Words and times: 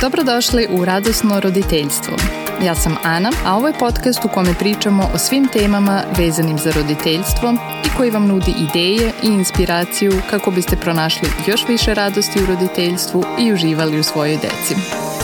Dobrodošli 0.00 0.66
u 0.70 0.84
Radosno 0.84 1.40
roditeljstvo. 1.40 2.16
Ja 2.64 2.74
sam 2.74 2.96
Ana, 3.02 3.30
a 3.46 3.56
ovo 3.56 3.66
je 3.66 3.78
podcast 3.78 4.24
u 4.24 4.28
kome 4.28 4.54
pričamo 4.58 5.10
o 5.14 5.18
svim 5.18 5.48
temama 5.52 6.02
vezanim 6.18 6.58
za 6.58 6.70
roditeljstvo 6.70 7.54
i 7.86 7.96
koji 7.96 8.10
vam 8.10 8.26
nudi 8.26 8.54
ideje 8.70 9.12
i 9.22 9.26
inspiraciju 9.26 10.12
kako 10.30 10.50
biste 10.50 10.76
pronašli 10.76 11.28
još 11.46 11.68
više 11.68 11.94
radosti 11.94 12.42
u 12.42 12.46
roditeljstvu 12.46 13.24
i 13.38 13.52
uživali 13.52 14.00
u 14.00 14.02
svojoj 14.02 14.36
deci. 14.36 14.74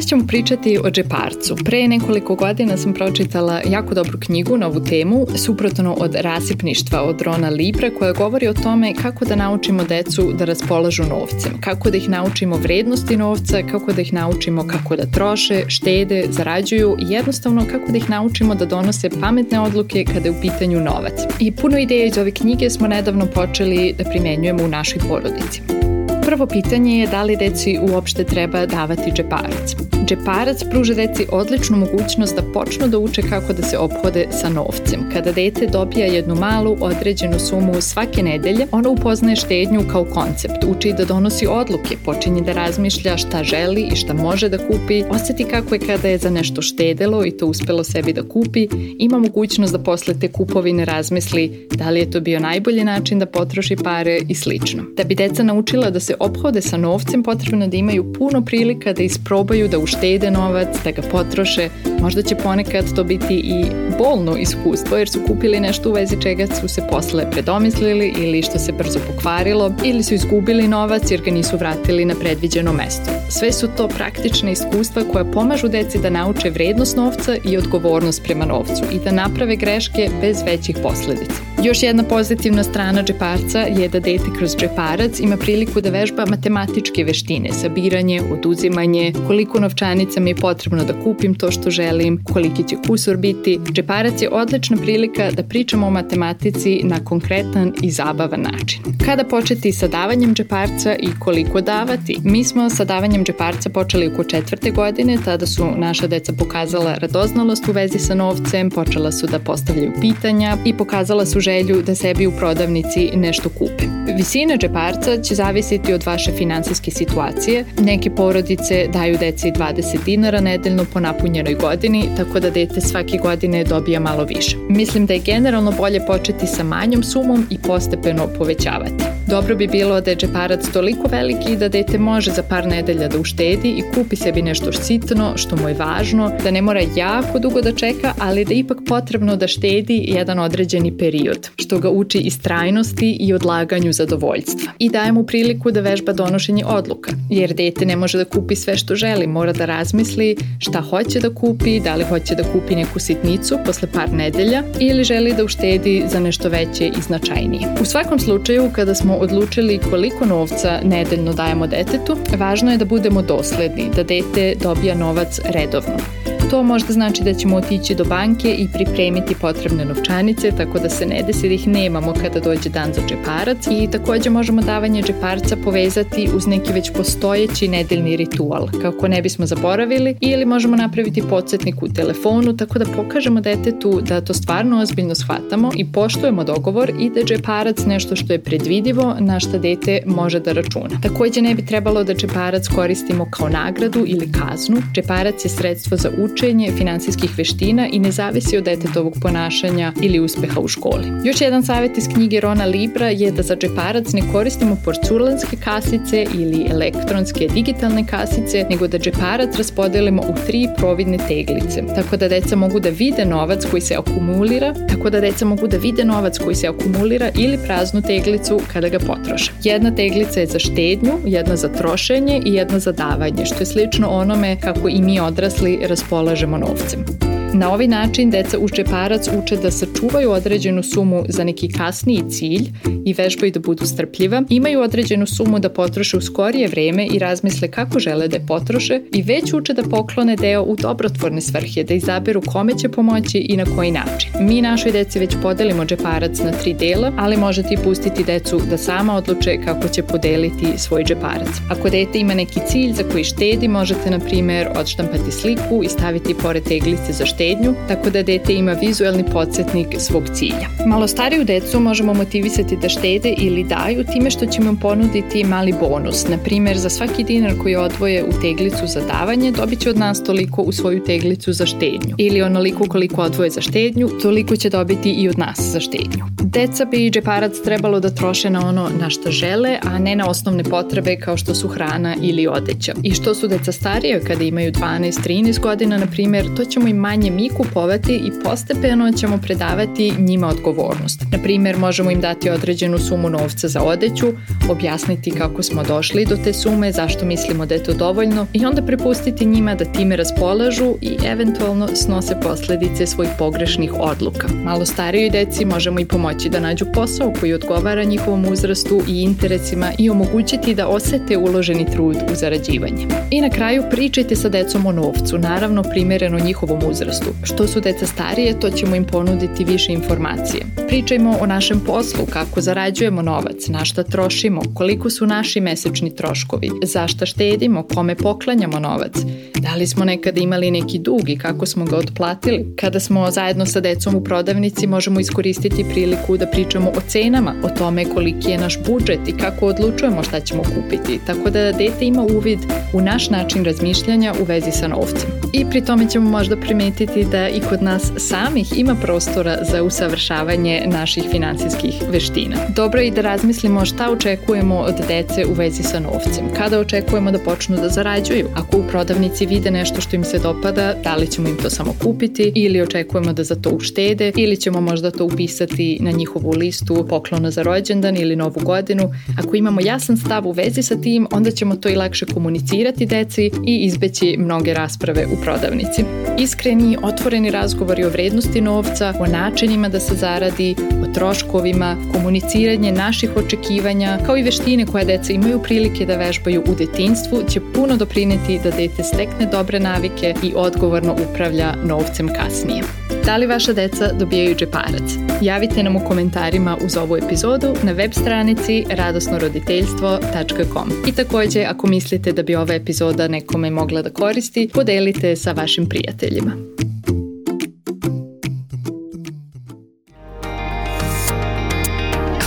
Danas 0.00 0.08
ćemo 0.08 0.26
pričati 0.26 0.78
o 0.84 0.90
džeparcu. 0.90 1.56
Pre 1.64 1.88
nekoliko 1.88 2.34
godina 2.34 2.76
sam 2.76 2.94
pročitala 2.94 3.60
jako 3.68 3.94
dobru 3.94 4.18
knjigu 4.20 4.56
na 4.56 4.66
ovu 4.66 4.80
temu, 4.84 5.26
suprotno 5.36 5.94
od 5.94 6.14
rasipništva 6.14 7.02
od 7.02 7.20
Rona 7.20 7.48
Libra, 7.48 7.90
koja 7.98 8.12
govori 8.12 8.48
o 8.48 8.54
tome 8.54 8.94
kako 9.02 9.24
da 9.24 9.36
naučimo 9.36 9.84
decu 9.84 10.32
da 10.38 10.44
raspolažu 10.44 11.02
novcem, 11.02 11.60
kako 11.60 11.90
da 11.90 11.96
ih 11.96 12.08
naučimo 12.08 12.56
vrednosti 12.56 13.16
novca, 13.16 13.62
kako 13.70 13.92
da 13.92 14.00
ih 14.00 14.12
naučimo 14.12 14.66
kako 14.66 14.96
da 14.96 15.06
troše, 15.06 15.62
štede, 15.66 16.24
zarađuju 16.28 16.96
i 16.98 17.12
jednostavno 17.12 17.66
kako 17.70 17.92
da 17.92 17.98
ih 17.98 18.10
naučimo 18.10 18.54
da 18.54 18.64
donose 18.66 19.10
pametne 19.20 19.60
odluke 19.60 20.04
kada 20.04 20.28
je 20.28 20.30
u 20.30 20.40
pitanju 20.40 20.80
novac. 20.80 21.20
I 21.38 21.52
puno 21.52 21.78
ideja 21.78 22.06
iz 22.06 22.18
ove 22.18 22.30
knjige 22.30 22.70
smo 22.70 22.86
nedavno 22.86 23.26
počeli 23.26 23.94
da 23.98 24.04
primenjujemo 24.04 24.64
u 24.64 24.68
našoj 24.68 25.02
porodici. 25.08 25.89
Prvo 26.30 26.46
pitanje 26.46 27.00
je 27.00 27.06
da 27.06 27.22
li 27.22 27.36
deci 27.36 27.78
uopšte 27.82 28.24
treba 28.24 28.66
davati 28.66 29.10
džeparac. 29.12 29.99
Džeparac 30.10 30.64
pruža 30.70 30.94
deci 30.94 31.26
odličnu 31.32 31.76
mogućnost 31.76 32.36
da 32.36 32.42
počnu 32.54 32.88
da 32.88 32.98
uče 32.98 33.22
kako 33.22 33.52
da 33.52 33.62
se 33.62 33.78
ophode 33.78 34.26
sa 34.30 34.48
novcem. 34.48 35.00
Kada 35.12 35.32
dete 35.32 35.66
dobija 35.66 36.06
jednu 36.06 36.34
malu 36.34 36.76
određenu 36.80 37.38
sumu 37.38 37.80
svake 37.80 38.22
nedelje, 38.22 38.66
ono 38.72 38.90
upoznaje 38.90 39.36
štednju 39.36 39.80
kao 39.92 40.04
koncept, 40.04 40.64
uči 40.68 40.92
da 40.92 41.04
donosi 41.04 41.46
odluke, 41.46 41.96
počinje 42.04 42.40
da 42.40 42.52
razmišlja 42.52 43.16
šta 43.16 43.44
želi 43.44 43.88
i 43.92 43.96
šta 43.96 44.14
može 44.14 44.48
da 44.48 44.58
kupi, 44.58 45.02
osjeti 45.10 45.44
kako 45.44 45.74
je 45.74 45.80
kada 45.80 46.08
je 46.08 46.18
za 46.18 46.30
nešto 46.30 46.62
štedelo 46.62 47.24
i 47.26 47.30
to 47.30 47.46
uspelo 47.46 47.84
sebi 47.84 48.12
da 48.12 48.22
kupi, 48.22 48.68
ima 48.98 49.18
mogućnost 49.18 49.72
da 49.72 49.78
posle 49.78 50.14
te 50.20 50.28
kupovine 50.28 50.84
razmisli 50.84 51.68
da 51.74 51.90
li 51.90 52.00
je 52.00 52.10
to 52.10 52.20
bio 52.20 52.40
najbolji 52.40 52.84
način 52.84 53.18
da 53.18 53.26
potroši 53.26 53.76
pare 53.76 54.20
i 54.28 54.34
slično. 54.34 54.82
Da 54.96 55.04
bi 55.04 55.14
deca 55.14 55.42
naučila 55.42 55.90
da 55.90 56.00
se 56.00 56.14
ophode 56.20 56.62
sa 56.62 56.76
novcem, 56.76 57.22
potrebno 57.22 57.66
da 57.66 57.76
imaju 57.76 58.12
puno 58.12 58.44
prilika 58.44 58.92
da 58.92 59.02
isprobaju 59.02 59.68
da 59.68 59.78
uštede 59.78 59.99
novac, 60.30 60.68
da 60.84 60.90
ga 60.90 61.02
potroše. 61.02 61.68
Možda 62.00 62.22
će 62.22 62.34
ponekad 62.34 62.94
to 62.96 63.04
biti 63.04 63.34
i 63.34 63.64
bolno 63.98 64.36
iskustvo 64.36 64.96
jer 64.96 65.08
su 65.08 65.20
kupili 65.26 65.60
nešto 65.60 65.90
u 65.90 65.92
vezi 65.92 66.16
čega 66.22 66.46
su 66.46 66.68
se 66.68 66.82
posle 66.90 67.30
predomislili 67.30 68.14
ili 68.18 68.42
što 68.42 68.58
se 68.58 68.72
brzo 68.72 68.98
pokvarilo 69.06 69.72
ili 69.84 70.02
su 70.02 70.14
izgubili 70.14 70.68
novac 70.68 71.10
jer 71.10 71.20
ga 71.22 71.30
nisu 71.30 71.56
vratili 71.56 72.04
na 72.04 72.14
predviđeno 72.14 72.72
mesto. 72.72 73.10
Sve 73.28 73.52
su 73.52 73.68
to 73.76 73.88
praktične 73.88 74.52
iskustva 74.52 75.02
koja 75.12 75.24
pomažu 75.24 75.68
deci 75.68 75.98
da 75.98 76.10
nauče 76.10 76.50
vrednost 76.50 76.96
novca 76.96 77.36
i 77.44 77.56
odgovornost 77.56 78.22
prema 78.22 78.44
novcu 78.44 78.84
i 78.92 78.98
da 79.04 79.12
naprave 79.12 79.56
greške 79.56 80.10
bez 80.20 80.42
većih 80.46 80.76
posledica. 80.82 81.50
Još 81.62 81.82
jedna 81.82 82.02
pozitivna 82.02 82.64
strana 82.64 83.02
džeparca 83.02 83.58
je 83.58 83.88
da 83.88 84.00
dete 84.00 84.24
kroz 84.38 84.56
džeparac 84.56 85.20
ima 85.20 85.36
priliku 85.36 85.80
da 85.80 85.90
vežba 85.90 86.26
matematičke 86.26 87.04
veštine, 87.04 87.52
sabiranje, 87.52 88.22
oduzimanje, 88.32 89.12
koliko 89.26 89.60
novčanica 89.80 90.20
mi 90.20 90.30
je 90.30 90.34
potrebno 90.34 90.84
da 90.84 91.02
kupim 91.04 91.34
to 91.34 91.50
što 91.50 91.70
želim, 91.70 92.24
koliki 92.24 92.68
će 92.68 92.76
kusur 92.86 93.16
biti. 93.16 93.58
Džeparac 93.72 94.22
je 94.22 94.28
odlična 94.28 94.76
prilika 94.76 95.30
da 95.30 95.42
pričamo 95.42 95.86
o 95.86 95.90
matematici 95.90 96.80
na 96.84 97.04
konkretan 97.04 97.72
i 97.82 97.90
zabavan 97.90 98.40
način. 98.40 98.82
Kada 99.06 99.24
početi 99.24 99.72
sa 99.72 99.88
davanjem 99.88 100.34
džeparca 100.34 100.94
i 100.94 101.08
koliko 101.18 101.60
davati? 101.60 102.16
Mi 102.24 102.44
smo 102.44 102.70
sa 102.70 102.84
davanjem 102.84 103.24
džeparca 103.24 103.70
počeli 103.70 104.06
oko 104.06 104.24
četvrte 104.24 104.70
godine, 104.70 105.18
tada 105.24 105.46
su 105.46 105.66
naša 105.76 106.06
deca 106.06 106.32
pokazala 106.32 106.94
radoznalost 106.94 107.68
u 107.68 107.72
vezi 107.72 107.98
sa 107.98 108.14
novcem, 108.14 108.70
počela 108.70 109.12
su 109.12 109.26
da 109.26 109.38
postavljaju 109.38 109.92
pitanja 110.00 110.56
i 110.64 110.76
pokazala 110.76 111.26
su 111.26 111.40
želju 111.40 111.82
da 111.82 111.94
sebi 111.94 112.26
u 112.26 112.32
prodavnici 112.38 113.10
nešto 113.14 113.48
kupe. 113.48 113.84
Visina 114.16 114.56
džeparca 114.56 115.22
će 115.22 115.34
zavisiti 115.34 115.92
od 115.92 116.06
vaše 116.06 116.32
finansijske 116.32 116.90
situacije. 116.90 117.64
Neke 117.78 118.10
porodice 118.10 118.86
daju 118.92 119.18
deci 119.18 119.50
20 119.50 119.69
dinara 120.04 120.40
nedeljno 120.40 120.84
po 120.92 121.00
napunjenoj 121.00 121.54
godini, 121.54 122.08
tako 122.16 122.40
da 122.40 122.50
dete 122.50 122.80
svake 122.80 123.18
godine 123.18 123.64
dobija 123.64 124.00
malo 124.00 124.24
više. 124.24 124.56
Mislim 124.68 125.06
da 125.06 125.14
je 125.14 125.20
generalno 125.24 125.72
bolje 125.78 126.00
početi 126.06 126.46
sa 126.46 126.64
manjom 126.64 127.02
sumom 127.02 127.46
i 127.50 127.58
postepeno 127.58 128.26
povećavati. 128.38 129.04
Dobro 129.30 129.56
bi 129.56 129.66
bilo 129.66 130.00
da 130.00 130.10
je 130.10 130.16
džeparac 130.16 130.68
toliko 130.72 131.08
veliki 131.08 131.56
da 131.56 131.68
dete 131.68 131.98
može 131.98 132.30
za 132.30 132.42
par 132.42 132.66
nedelja 132.66 133.08
da 133.08 133.18
uštedi 133.18 133.68
i 133.68 133.82
kupi 133.94 134.16
sebi 134.16 134.42
nešto 134.42 134.72
sitno, 134.72 135.32
što 135.36 135.56
mu 135.56 135.68
je 135.68 135.74
važno, 135.74 136.32
da 136.44 136.50
ne 136.50 136.62
mora 136.62 136.80
jako 136.96 137.38
dugo 137.38 137.60
da 137.60 137.72
čeka, 137.72 138.14
ali 138.18 138.44
da 138.44 138.54
ipak 138.54 138.78
potrebno 138.86 139.36
da 139.36 139.46
štedi 139.46 140.04
jedan 140.08 140.38
određeni 140.38 140.98
period, 140.98 141.48
što 141.56 141.78
ga 141.78 141.90
uči 141.90 142.18
istrajnosti 142.18 143.16
i 143.20 143.32
odlaganju 143.34 143.92
zadovoljstva. 143.92 144.72
I 144.78 144.88
daje 144.90 145.12
mu 145.12 145.26
priliku 145.26 145.70
da 145.70 145.80
vežba 145.80 146.12
donošenje 146.12 146.64
odluka, 146.64 147.10
jer 147.30 147.54
dete 147.54 147.86
ne 147.86 147.96
može 147.96 148.18
da 148.18 148.24
kupi 148.24 148.56
sve 148.56 148.76
što 148.76 148.94
želi, 148.94 149.26
mora 149.26 149.52
da 149.60 149.66
razmisli 149.66 150.36
šta 150.58 150.80
hoće 150.80 151.20
da 151.20 151.34
kupi, 151.34 151.80
da 151.80 151.94
li 151.94 152.04
hoće 152.04 152.34
da 152.34 152.44
kupi 152.52 152.76
neku 152.76 152.98
sitnicu 152.98 153.58
posle 153.66 153.88
par 153.92 154.12
nedelja 154.12 154.62
ili 154.78 155.04
želi 155.04 155.34
da 155.36 155.44
uštedi 155.44 156.04
za 156.06 156.20
nešto 156.20 156.48
veće 156.48 156.86
i 156.86 157.02
značajnije. 157.02 157.74
U 157.80 157.84
svakom 157.84 158.18
slučaju, 158.18 158.70
kada 158.72 158.94
smo 158.94 159.14
odlučili 159.14 159.80
koliko 159.90 160.26
novca 160.26 160.80
nedeljno 160.84 161.32
dajemo 161.32 161.66
detetu, 161.66 162.16
važno 162.38 162.70
je 162.70 162.78
da 162.78 162.84
budemo 162.84 163.22
dosledni, 163.22 163.90
da 163.96 164.02
dete 164.02 164.54
dobija 164.62 164.94
novac 164.94 165.40
redovno. 165.44 166.19
To 166.50 166.62
možda 166.62 166.92
znači 166.92 167.22
da 167.22 167.34
ćemo 167.34 167.56
otići 167.56 167.94
do 167.94 168.04
banke 168.04 168.54
i 168.58 168.68
pripremiti 168.72 169.34
potrebne 169.40 169.84
novčanice, 169.84 170.50
tako 170.56 170.78
da 170.78 170.88
se 170.88 171.06
ne 171.06 171.22
desi 171.26 171.48
da 171.48 171.54
ih 171.54 171.68
nemamo 171.68 172.14
kada 172.22 172.40
dođe 172.40 172.70
dan 172.70 172.92
za 172.94 173.00
džeparac 173.08 173.66
i 173.66 173.88
takođe 173.92 174.30
možemo 174.30 174.62
davanje 174.62 175.02
džeparca 175.02 175.56
povezati 175.64 176.28
uz 176.36 176.46
neki 176.46 176.72
već 176.72 176.90
postojeći 176.92 177.68
nedeljni 177.68 178.16
ritual, 178.16 178.68
kako 178.82 179.08
ne 179.08 179.22
bismo 179.22 179.46
zaboravili, 179.46 180.16
ili 180.20 180.44
možemo 180.44 180.76
napraviti 180.76 181.22
podsjetnik 181.30 181.82
u 181.82 181.88
telefonu, 181.88 182.56
tako 182.56 182.78
da 182.78 182.84
pokažemo 182.96 183.40
detetu 183.40 184.00
da 184.00 184.20
to 184.20 184.34
stvarno 184.34 184.80
ozbiljno 184.80 185.14
shvatamo 185.14 185.70
i 185.76 185.92
poštujemo 185.92 186.44
dogovor 186.44 186.92
i 187.00 187.10
da 187.10 187.20
džeparac 187.20 187.84
nešto 187.86 188.16
što 188.16 188.32
je 188.32 188.42
predvidivo 188.42 189.16
na 189.20 189.40
šta 189.40 189.58
dete 189.58 190.02
može 190.06 190.40
da 190.40 190.52
računa. 190.52 191.00
Takođe 191.02 191.42
ne 191.42 191.54
bi 191.54 191.66
trebalo 191.66 192.04
da 192.04 192.14
džeparac 192.14 192.68
koristimo 192.68 193.26
kao 193.30 193.48
nagradu 193.48 194.04
ili 194.06 194.32
kaznu. 194.32 194.76
Džeparac 194.94 195.44
je 195.44 195.48
sredstvo 195.48 195.96
za 195.96 196.10
učenje 196.18 196.39
učenje 196.40 196.72
finansijskih 196.78 197.38
veština 197.38 197.88
i 197.92 197.98
ne 197.98 198.10
zavisi 198.10 198.56
od 198.56 198.64
detetovog 198.64 199.16
ponašanja 199.22 199.92
ili 200.02 200.20
uspeha 200.20 200.60
u 200.60 200.68
školi. 200.68 201.04
Još 201.24 201.40
jedan 201.40 201.62
savjet 201.62 201.98
iz 201.98 202.08
knjige 202.14 202.40
Rona 202.40 202.64
Libra 202.64 203.08
je 203.08 203.30
da 203.30 203.42
za 203.42 203.56
džeparac 203.56 204.12
ne 204.12 204.22
koristimo 204.32 204.76
porculanske 204.84 205.56
kasice 205.64 206.26
ili 206.34 206.66
elektronske 206.70 207.48
digitalne 207.54 208.06
kasice, 208.06 208.66
nego 208.70 208.88
da 208.88 208.98
džeparac 208.98 209.56
raspodelimo 209.56 210.22
u 210.22 210.46
tri 210.46 210.66
providne 210.76 211.18
teglice, 211.28 211.82
tako 211.94 212.16
da 212.16 212.28
deca 212.28 212.56
mogu 212.56 212.80
da 212.80 212.88
vide 212.88 213.24
novac 213.24 213.64
koji 213.70 213.80
se 213.80 213.94
akumulira, 213.94 214.74
tako 214.88 215.10
da 215.10 215.20
deca 215.20 215.44
mogu 215.44 215.66
da 215.66 215.76
vide 215.76 216.04
novac 216.04 216.38
koji 216.38 216.54
se 216.54 216.68
akumulira 216.68 217.30
ili 217.34 217.58
praznu 217.66 218.02
teglicu 218.02 218.60
kada 218.72 218.88
ga 218.88 218.98
potroše. 218.98 219.52
Jedna 219.62 219.94
teglica 219.94 220.40
je 220.40 220.46
za 220.46 220.58
štednju, 220.58 221.12
jedna 221.26 221.56
za 221.56 221.68
trošenje 221.68 222.40
i 222.46 222.54
jedna 222.54 222.78
za 222.78 222.92
davanje, 222.92 223.44
što 223.46 223.56
je 223.60 223.66
slično 223.66 224.08
onome 224.08 224.56
kako 224.60 224.88
i 224.88 225.02
mi 225.02 225.20
odrasli 225.20 225.78
raspolažemo 225.88 226.29
raspolažemo 226.30 226.58
novcem. 226.58 227.39
Na 227.54 227.72
ovaj 227.72 227.86
način 227.86 228.30
deca 228.30 228.58
uz 228.58 228.70
džeparac 228.70 229.28
uče 229.42 229.56
da 229.56 229.70
sačuvaju 229.70 230.30
određenu 230.30 230.82
sumu 230.82 231.24
za 231.28 231.44
neki 231.44 231.68
kasniji 231.68 232.22
cilj 232.30 232.70
i 233.04 233.12
vežbaju 233.12 233.52
da 233.52 233.60
budu 233.60 233.86
strpljiva, 233.86 234.42
imaju 234.48 234.80
određenu 234.80 235.26
sumu 235.26 235.58
da 235.58 235.68
potroše 235.68 236.16
u 236.16 236.20
skorije 236.20 236.68
vreme 236.68 237.06
i 237.06 237.18
razmisle 237.18 237.68
kako 237.68 237.98
žele 237.98 238.28
da 238.28 238.36
je 238.36 238.46
potroše 238.46 239.00
i 239.12 239.22
već 239.22 239.52
uče 239.52 239.72
da 239.72 239.82
poklone 239.82 240.36
deo 240.36 240.62
u 240.62 240.76
dobrotvorne 240.76 241.40
svrhe, 241.40 241.84
da 241.84 241.94
izaberu 241.94 242.42
kome 242.46 242.72
će 242.78 242.88
pomoći 242.88 243.38
i 243.38 243.56
na 243.56 243.64
koji 243.76 243.90
način. 243.90 244.30
Mi 244.40 244.62
našoj 244.62 244.92
deci 244.92 245.18
već 245.18 245.36
podelimo 245.42 245.84
džeparac 245.84 246.38
na 246.38 246.52
tri 246.52 246.74
dela, 246.74 247.12
ali 247.16 247.36
možete 247.36 247.74
i 247.74 247.84
pustiti 247.84 248.24
decu 248.24 248.60
da 248.70 248.78
sama 248.78 249.16
odluče 249.16 249.58
kako 249.64 249.88
će 249.88 250.02
podeliti 250.02 250.66
svoj 250.78 251.04
džeparac. 251.04 251.48
Ako 251.70 251.90
dete 251.90 252.18
ima 252.18 252.34
neki 252.34 252.60
cilj 252.68 252.92
za 252.92 253.02
koji 253.12 253.24
štedi, 253.24 253.68
možete 253.68 254.10
na 254.10 254.18
primer 254.18 254.68
odštampati 254.76 255.30
sliku 255.30 255.82
i 255.84 255.88
staviti 255.88 256.34
pored 256.42 256.64
teglice 256.64 257.12
za 257.12 257.26
štedi 257.26 257.39
štednju, 257.40 257.74
tako 257.88 258.10
da 258.10 258.22
dete 258.22 258.54
ima 258.54 258.72
vizuelni 258.72 259.24
podsjetnik 259.32 259.86
svog 259.98 260.24
cilja. 260.34 260.68
Malo 260.86 261.08
stariju 261.08 261.44
decu 261.44 261.80
možemo 261.80 262.14
motivisati 262.14 262.76
da 262.76 262.88
štede 262.88 263.34
ili 263.38 263.64
daju 263.64 264.04
time 264.12 264.30
što 264.30 264.46
ćemo 264.46 264.70
im 264.70 264.76
ponuditi 264.76 265.44
mali 265.44 265.74
bonus. 265.80 266.28
Na 266.28 266.38
primer, 266.38 266.78
za 266.78 266.90
svaki 266.90 267.24
dinar 267.24 267.52
koji 267.62 267.76
odvoje 267.76 268.24
u 268.24 268.40
teglicu 268.42 268.86
za 268.86 269.00
davanje, 269.00 269.52
dobit 269.52 269.80
će 269.80 269.90
od 269.90 269.98
nas 269.98 270.24
toliko 270.24 270.62
u 270.62 270.72
svoju 270.72 271.04
teglicu 271.04 271.52
za 271.52 271.66
štednju. 271.66 272.14
Ili 272.18 272.42
onoliko 272.42 272.84
koliko 272.88 273.22
odvoje 273.22 273.50
za 273.50 273.60
štednju, 273.60 274.08
toliko 274.22 274.56
će 274.56 274.70
dobiti 274.70 275.10
i 275.10 275.28
od 275.28 275.38
nas 275.38 275.58
za 275.60 275.80
štednju. 275.80 276.24
Deca 276.42 276.84
bi 276.84 277.10
džeparac 277.10 277.52
trebalo 277.64 278.00
da 278.00 278.10
troše 278.10 278.50
na 278.50 278.68
ono 278.68 278.88
na 279.00 279.10
što 279.10 279.30
žele, 279.30 279.78
a 279.82 279.98
ne 279.98 280.16
na 280.16 280.28
osnovne 280.28 280.64
potrebe 280.64 281.16
kao 281.16 281.36
što 281.36 281.54
su 281.54 281.68
hrana 281.68 282.16
ili 282.22 282.46
odeća. 282.46 282.94
I 283.02 283.14
što 283.14 283.34
su 283.34 283.48
deca 283.48 283.72
starije 283.72 284.20
kada 284.20 284.44
imaju 284.44 284.72
12-13 284.72 285.60
godina, 285.60 285.98
na 285.98 286.06
primjer, 286.06 286.46
to 286.56 286.64
ćemo 286.64 286.88
im 286.88 286.96
manje 286.96 287.29
mi 287.30 287.48
kupovati 287.48 288.14
i 288.14 288.32
postepeno 288.44 289.12
ćemo 289.12 289.38
predavati 289.42 290.12
njima 290.18 290.48
odgovornost. 290.48 291.22
Na 291.32 291.38
primjer, 291.42 291.78
možemo 291.78 292.10
im 292.10 292.20
dati 292.20 292.50
određenu 292.50 292.98
sumu 292.98 293.30
novca 293.30 293.68
za 293.68 293.82
odeću, 293.82 294.26
objasniti 294.70 295.30
kako 295.30 295.62
smo 295.62 295.82
došli 295.82 296.24
do 296.24 296.36
te 296.44 296.52
sume, 296.52 296.92
zašto 296.92 297.26
mislimo 297.26 297.66
da 297.66 297.74
je 297.74 297.82
to 297.82 297.92
dovoljno 297.92 298.46
i 298.52 298.66
onda 298.66 298.82
prepustiti 298.82 299.46
njima 299.46 299.74
da 299.74 299.84
time 299.84 300.16
raspolažu 300.16 300.94
i 301.00 301.16
eventualno 301.26 301.88
snose 301.94 302.40
posledice 302.42 303.06
svojih 303.06 303.30
pogrešnih 303.38 303.92
odluka. 303.94 304.48
Malo 304.64 304.86
starijoj 304.86 305.30
deci 305.30 305.64
možemo 305.64 306.00
i 306.00 306.04
pomoći 306.04 306.48
da 306.48 306.60
nađu 306.60 306.84
posao 306.94 307.32
koji 307.40 307.52
odgovara 307.52 308.04
njihovom 308.04 308.44
uzrastu 308.44 309.02
i 309.08 309.22
interesima 309.22 309.92
i 309.98 310.10
omogućiti 310.10 310.74
da 310.74 310.88
osete 310.88 311.36
uloženi 311.36 311.86
trud 311.92 312.16
u 312.32 312.34
zarađivanje. 312.34 313.06
I 313.30 313.40
na 313.40 313.50
kraju 313.50 313.82
pričajte 313.90 314.36
sa 314.36 314.48
decom 314.48 314.86
o 314.86 314.92
novcu, 314.92 315.38
naravno 315.38 315.82
primereno 315.82 316.38
njihovom 316.38 316.80
uzrastu. 316.90 317.19
Što 317.42 317.68
su 317.68 317.80
deca 317.80 318.06
starije, 318.06 318.60
to 318.60 318.70
ćemo 318.70 318.96
im 318.96 319.04
ponuditi 319.04 319.64
više 319.64 319.92
informacije. 319.92 320.66
Pričajmo 320.88 321.36
o 321.40 321.46
našem 321.46 321.80
poslu, 321.80 322.26
kako 322.32 322.60
zarađujemo 322.60 323.22
novac, 323.22 323.68
na 323.68 323.84
šta 323.84 324.02
trošimo, 324.02 324.62
koliko 324.74 325.10
su 325.10 325.26
naši 325.26 325.60
mesečni 325.60 326.16
troškovi, 326.16 326.70
za 326.84 327.08
šta 327.08 327.26
štedimo, 327.26 327.82
kome 327.94 328.14
poklanjamo 328.14 328.78
novac, 328.78 329.12
da 329.60 329.74
li 329.74 329.86
smo 329.86 330.04
nekada 330.04 330.40
imali 330.40 330.70
neki 330.70 330.98
dug 330.98 331.28
i 331.28 331.38
kako 331.38 331.66
smo 331.66 331.84
ga 331.84 331.96
otplatili. 331.96 332.66
Kada 332.80 333.00
smo 333.00 333.30
zajedno 333.30 333.66
sa 333.66 333.80
decom 333.80 334.14
u 334.14 334.24
prodavnici 334.24 334.86
možemo 334.86 335.20
iskoristiti 335.20 335.84
priliku 335.92 336.36
da 336.36 336.46
pričamo 336.46 336.90
o 336.90 337.00
cenama, 337.08 337.54
o 337.64 337.68
tome 337.68 338.04
koliki 338.04 338.50
je 338.50 338.58
naš 338.58 338.78
budžet 338.86 339.28
i 339.28 339.32
kako 339.32 339.66
odlučujemo 339.66 340.22
šta 340.22 340.40
ćemo 340.40 340.62
kupiti, 340.62 341.20
tako 341.26 341.50
da 341.50 341.72
dete 341.72 342.06
ima 342.06 342.22
uvid 342.22 342.58
u 342.92 343.00
naš 343.00 343.30
način 343.30 343.64
razmišljanja 343.64 344.34
u 344.40 344.44
vezi 344.44 344.70
sa 344.70 344.88
novcem. 344.88 345.30
I 345.52 345.64
pri 345.70 345.84
tome 345.84 346.08
ćemo 346.08 346.30
možda 346.30 346.56
primetiti 346.56 347.09
da 347.32 347.48
i 347.48 347.60
kod 347.60 347.82
nas 347.82 348.12
samih 348.16 348.78
ima 348.78 348.94
prostora 348.94 349.58
za 349.70 349.82
usavršavanje 349.82 350.82
naših 350.86 351.24
finansijskih 351.30 351.94
veština. 352.10 352.56
Dobro 352.76 353.00
je 353.00 353.08
i 353.08 353.10
da 353.10 353.20
razmislimo 353.20 353.84
šta 353.84 354.10
očekujemo 354.10 354.76
od 354.76 354.94
dece 355.08 355.46
u 355.46 355.52
vezi 355.52 355.82
sa 355.82 356.00
novcem, 356.00 356.44
kada 356.56 356.78
očekujemo 356.78 357.30
da 357.30 357.38
počnu 357.38 357.76
da 357.76 357.88
zarađuju. 357.88 358.48
Ako 358.54 358.78
u 358.78 358.84
prodavnici 358.88 359.46
vide 359.46 359.70
nešto 359.70 360.00
što 360.00 360.16
im 360.16 360.24
se 360.24 360.38
dopada, 360.38 360.94
da 361.04 361.16
li 361.16 361.26
ćemo 361.26 361.48
im 361.48 361.56
to 361.56 361.70
samo 361.70 361.94
kupiti 362.02 362.52
ili 362.54 362.82
očekujemo 362.82 363.32
da 363.32 363.44
za 363.44 363.54
to 363.54 363.70
uštede 363.70 364.32
ili 364.36 364.56
ćemo 364.56 364.80
možda 364.80 365.10
to 365.10 365.24
upisati 365.24 365.98
na 366.00 366.10
njihovu 366.10 366.50
listu 366.50 367.06
poklona 367.08 367.50
za 367.50 367.62
rođendan 367.62 368.16
ili 368.16 368.36
novu 368.36 368.60
godinu. 368.62 369.10
Ako 369.38 369.56
imamo 369.56 369.80
jasan 369.80 370.16
stav 370.16 370.46
u 370.46 370.52
vezi 370.52 370.82
sa 370.82 370.96
tim, 371.00 371.26
onda 371.32 371.50
ćemo 371.50 371.76
to 371.76 371.88
i 371.88 371.94
lakše 371.94 372.26
komunicirati 372.26 373.06
deci 373.06 373.50
i 373.66 373.76
izbeći 373.76 374.36
mnoge 374.38 374.74
rasprave 374.74 375.26
u 375.26 375.42
prodavnici. 375.42 376.04
Iskreni, 376.38 376.96
otvoreni 377.02 377.50
razgovori 377.50 378.04
o 378.04 378.08
vrednosti 378.08 378.60
novca, 378.60 379.14
o 379.20 379.26
načinima 379.26 379.88
da 379.88 380.00
se 380.00 380.14
zaradi, 380.14 380.74
o 381.02 381.14
troškovima, 381.14 381.96
komuniciranje 382.12 382.92
naših 382.92 383.30
očekivanja, 383.36 384.18
kao 384.26 384.36
i 384.36 384.42
veštine 384.42 384.86
koje 384.86 385.04
deca 385.04 385.32
imaju 385.32 385.62
prilike 385.62 386.06
da 386.06 386.16
vežbaju 386.16 386.60
u 386.60 386.74
detinstvu, 386.74 387.42
će 387.48 387.60
puno 387.74 387.96
doprineti 387.96 388.60
da 388.64 388.70
dete 388.70 389.02
stekne 389.02 389.46
dobre 389.52 389.80
navike 389.80 390.34
i 390.42 390.52
odgovorno 390.56 391.16
upravlja 391.30 391.74
novcem 391.84 392.28
kasnije. 392.28 392.82
Da 393.24 393.36
li 393.36 393.46
vaša 393.46 393.72
deca 393.72 394.12
dobijaju 394.12 394.54
džeparac? 394.54 395.12
Javite 395.42 395.82
nam 395.82 395.96
u 395.96 396.04
komentarima 396.08 396.76
uz 396.84 396.96
ovu 396.96 397.16
epizodu 397.16 397.74
na 397.82 397.92
web 397.92 398.12
stranici 398.12 398.84
radosnoroditeljstvo.com 398.90 400.90
I 401.06 401.12
takođe, 401.12 401.64
ako 401.64 401.86
mislite 401.86 402.32
da 402.32 402.42
bi 402.42 402.56
ova 402.56 402.74
epizoda 402.74 403.28
nekome 403.28 403.70
mogla 403.70 404.02
da 404.02 404.10
koristi, 404.10 404.70
podelite 404.74 405.36
sa 405.36 405.52
vašim 405.52 405.88
prijateljima. 405.88 406.79